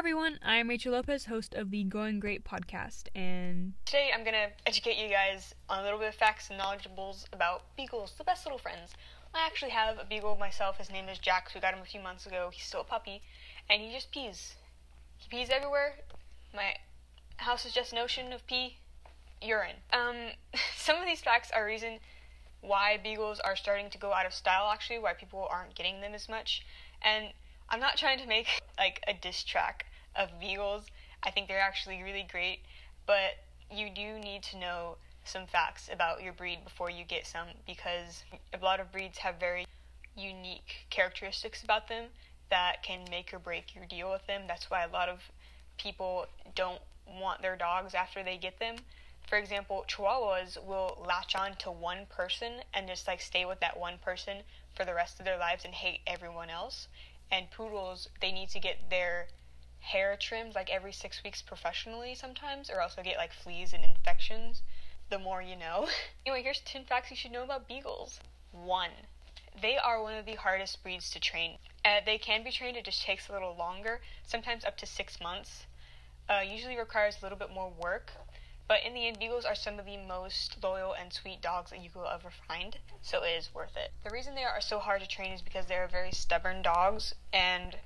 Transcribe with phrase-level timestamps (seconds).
[0.00, 4.96] everyone, I'm Rachel Lopez, host of the Going Great podcast, and Today I'm gonna educate
[4.96, 8.58] you guys on a little bit of facts and knowledgeables about beagles, the best little
[8.58, 8.94] friends.
[9.34, 10.78] I actually have a beagle myself.
[10.78, 11.52] His name is Jax.
[11.54, 12.48] We got him a few months ago.
[12.50, 13.20] He's still a puppy,
[13.68, 14.54] and he just pees.
[15.18, 15.96] He pees everywhere.
[16.54, 16.76] My
[17.36, 18.78] house is just an ocean of pee,
[19.42, 19.76] urine.
[19.92, 20.16] Um,
[20.78, 21.98] some of these facts are reason
[22.62, 24.70] why beagles are starting to go out of style.
[24.72, 26.64] Actually, why people aren't getting them as much,
[27.02, 27.34] and
[27.68, 28.46] I'm not trying to make
[28.78, 29.84] like a diss track
[30.16, 30.86] of beagles.
[31.22, 32.60] I think they're actually really great,
[33.06, 33.38] but
[33.70, 38.24] you do need to know some facts about your breed before you get some because
[38.52, 39.66] a lot of breeds have very
[40.16, 42.06] unique characteristics about them
[42.50, 44.42] that can make or break your deal with them.
[44.48, 45.20] That's why a lot of
[45.78, 48.76] people don't want their dogs after they get them.
[49.28, 53.78] For example, Chihuahuas will latch on to one person and just like stay with that
[53.78, 54.38] one person
[54.74, 56.88] for the rest of their lives and hate everyone else
[57.30, 59.28] and poodles they need to get their
[59.80, 63.84] hair trimmed like every six weeks professionally sometimes or else they'll get like fleas and
[63.84, 64.62] infections
[65.08, 65.88] the more you know.
[66.26, 68.20] Anyway here's 10 facts you should know about beagles.
[68.52, 68.90] One
[69.60, 71.58] they are one of the hardest breeds to train.
[71.84, 75.20] Uh, they can be trained it just takes a little longer sometimes up to six
[75.20, 75.66] months.
[76.28, 78.12] Uh, usually requires a little bit more work
[78.70, 81.80] but in the end, beagles are some of the most loyal and sweet dogs that
[81.80, 83.90] you will ever find, so it is worth it.
[84.04, 87.76] The reason they are so hard to train is because they're very stubborn dogs, and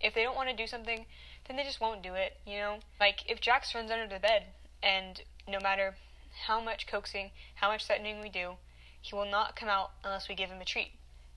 [0.00, 1.06] if they don't want to do something,
[1.46, 2.78] then they just won't do it, you know?
[3.00, 4.46] Like, if Jax runs under the bed,
[4.82, 5.96] and no matter
[6.46, 8.56] how much coaxing, how much threatening we do,
[9.00, 10.92] he will not come out unless we give him a treat.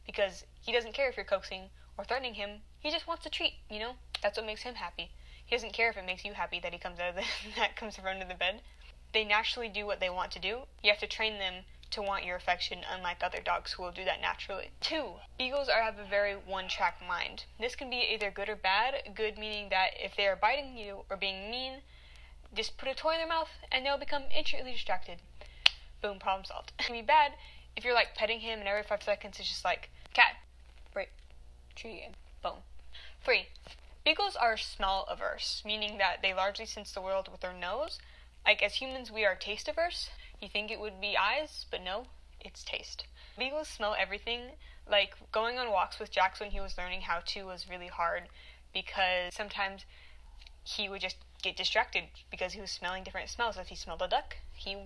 [0.06, 3.54] Because he doesn't care if you're coaxing or threatening him, he just wants a treat,
[3.70, 3.94] you know?
[4.22, 5.12] That's what makes him happy.
[5.46, 7.26] He doesn't care if it makes you happy that he comes out of the
[7.58, 8.62] that comes from under the bed
[9.14, 10.62] they naturally do what they want to do.
[10.84, 14.06] You have to train them to want your affection, unlike other dogs who will do
[14.06, 14.72] that naturally.
[14.80, 17.46] Two, beagles are have a very one-track mind.
[17.60, 19.14] This can be either good or bad.
[19.14, 21.82] Good meaning that if they are biting you or being mean,
[22.54, 25.20] just put a toy in their mouth and they'll become instantly distracted.
[26.02, 26.72] Boom, problem solved.
[26.80, 27.34] It can be bad
[27.76, 30.38] if you're like petting him and every five seconds it's just like cat,
[30.94, 31.10] break,
[31.76, 32.64] tree, and boom.
[33.24, 33.48] Three,
[34.04, 38.00] beagles are smell averse, meaning that they largely sense the world with their nose
[38.46, 40.10] like, as humans, we are taste averse.
[40.42, 42.08] You think it would be eyes, but no,
[42.40, 43.06] it's taste.
[43.38, 44.42] Beagles smell everything.
[44.90, 48.24] Like, going on walks with Jax when he was learning how to was really hard
[48.74, 49.86] because sometimes
[50.64, 53.58] he would just get distracted because he was smelling different smells.
[53.58, 54.78] If he smelled a duck, he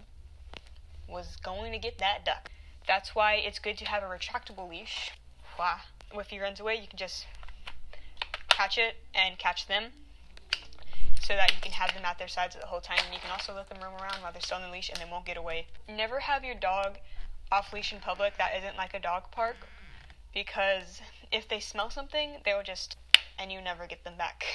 [1.07, 2.51] was going to get that duck.
[2.85, 5.11] That's why it's good to have a retractable leash.
[5.57, 5.77] Wow.
[6.13, 7.25] If he runs away, you can just
[8.49, 9.91] catch it and catch them
[11.21, 12.99] so that you can have them at their sides the whole time.
[13.05, 14.97] And you can also let them roam around while they're still on the leash and
[14.99, 15.67] they won't get away.
[15.89, 16.97] Never have your dog
[17.51, 19.55] off leash in public that isn't like a dog park
[20.33, 22.97] because if they smell something, they'll just,
[23.39, 24.43] and you never get them back.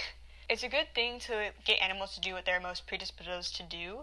[0.51, 4.03] It's a good thing to get animals to do what they're most predisposed to do,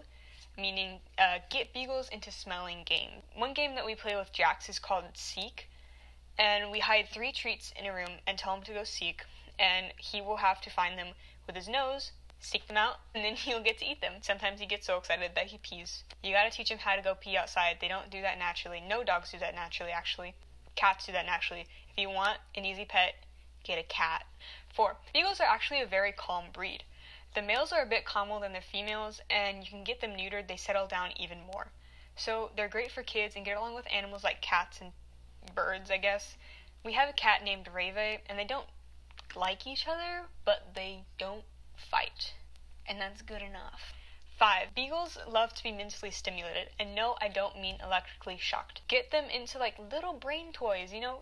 [0.56, 3.22] meaning uh, get beagles into smelling games.
[3.36, 5.68] One game that we play with Jax is called Seek,
[6.38, 9.26] and we hide three treats in a room and tell him to go seek,
[9.58, 11.08] and he will have to find them
[11.46, 14.14] with his nose seek them out, and then he'll get to eat them.
[14.20, 16.04] Sometimes he gets so excited that he pees.
[16.22, 17.78] You gotta teach him how to go pee outside.
[17.80, 18.80] They don't do that naturally.
[18.80, 20.34] No dogs do that naturally, actually.
[20.74, 21.66] Cats do that naturally.
[21.90, 23.14] If you want an easy pet,
[23.64, 24.24] get a cat.
[24.72, 26.84] Four, beagles are actually a very calm breed.
[27.34, 30.48] The males are a bit calmer than the females, and you can get them neutered,
[30.48, 31.68] they settle down even more.
[32.16, 34.92] So they're great for kids and get along with animals like cats and
[35.54, 36.36] birds, I guess.
[36.84, 38.66] We have a cat named Rave, and they don't
[39.36, 41.44] like each other, but they don't.
[42.88, 43.92] And that's good enough.
[44.38, 44.74] 5.
[44.74, 46.70] Beagles love to be mentally stimulated.
[46.78, 48.80] And no, I don't mean electrically shocked.
[48.88, 51.20] Get them into like little brain toys, you know?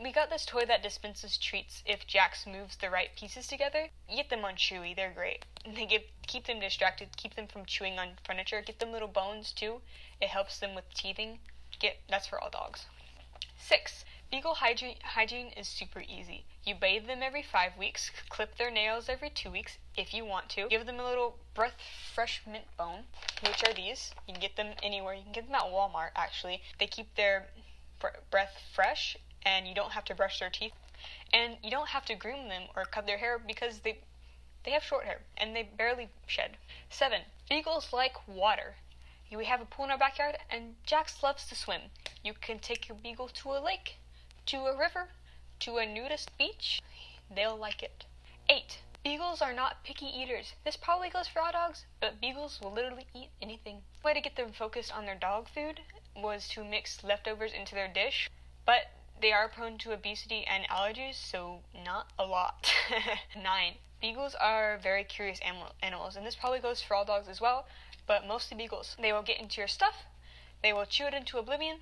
[0.00, 3.88] We got this toy that dispenses treats if Jax moves the right pieces together.
[4.08, 5.44] Get them on Chewy, they're great.
[5.64, 8.62] They keep them distracted, keep them from chewing on furniture.
[8.62, 9.82] Get them little bones too.
[10.20, 11.38] It helps them with teething.
[11.78, 12.86] Get that's for all dogs.
[13.58, 14.04] 6.
[14.28, 16.44] Beagle hygiene, hygiene is super easy.
[16.64, 20.48] You bathe them every five weeks, clip their nails every two weeks if you want
[20.50, 20.68] to.
[20.68, 21.80] Give them a little breath
[22.12, 23.04] fresh mint bone,
[23.40, 24.12] which are these.
[24.26, 25.14] You can get them anywhere.
[25.14, 26.60] You can get them at Walmart, actually.
[26.80, 27.46] They keep their
[28.30, 30.74] breath fresh, and you don't have to brush their teeth.
[31.32, 34.00] And you don't have to groom them or cut their hair because they
[34.64, 36.56] they have short hair and they barely shed.
[36.90, 37.22] Seven.
[37.48, 38.74] Beagles like water.
[39.30, 41.82] We have a pool in our backyard, and Jax loves to swim.
[42.24, 43.98] You can take your beagle to a lake
[44.46, 45.08] to a river,
[45.58, 46.80] to a nudist beach,
[47.28, 48.06] they'll like it.
[48.48, 48.78] 8.
[49.02, 50.54] Beagles are not picky eaters.
[50.64, 53.82] This probably goes for all dogs, but beagles will literally eat anything.
[54.00, 55.80] The way to get them focused on their dog food
[56.14, 58.30] was to mix leftovers into their dish,
[58.64, 58.90] but
[59.20, 62.72] they are prone to obesity and allergies, so not a lot.
[63.36, 63.74] 9.
[64.00, 67.66] Beagles are very curious animal- animals, and this probably goes for all dogs as well,
[68.06, 68.96] but mostly beagles.
[69.00, 70.04] They will get into your stuff,
[70.62, 71.80] they will chew it into oblivion,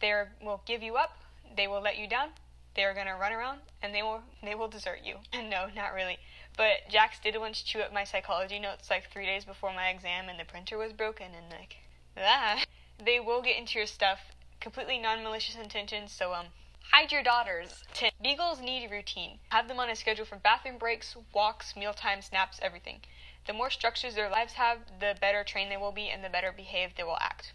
[0.00, 1.16] they will give you up,
[1.56, 2.30] they will let you down,
[2.74, 5.18] they are gonna run around, and they will they will desert you.
[5.32, 6.18] And no, not really.
[6.56, 10.28] But Jax did once chew up my psychology notes like three days before my exam,
[10.28, 11.76] and the printer was broken, and like
[12.14, 12.66] that.
[13.02, 14.20] They will get into your stuff,
[14.60, 16.12] completely non-malicious intentions.
[16.12, 16.46] So um,
[16.92, 17.84] hide your daughters.
[17.94, 18.12] 10.
[18.22, 19.38] Beagles need routine.
[19.48, 23.00] Have them on a schedule for bathroom breaks, walks, mealtime, naps, everything.
[23.46, 26.52] The more structures their lives have, the better trained they will be and the better
[26.52, 27.52] behaved they will act.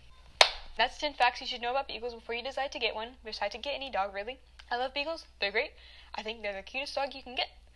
[0.78, 3.16] That's 10 facts you should know about beagles before you decide to get one.
[3.26, 4.40] Decide to get any dog, really.
[4.70, 5.26] I love beagles.
[5.40, 5.72] They're great.
[6.14, 7.50] I think they're the cutest dog you can get.